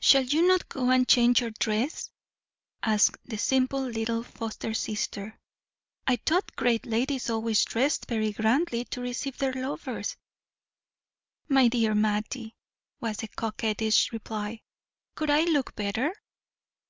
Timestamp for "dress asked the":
1.52-3.38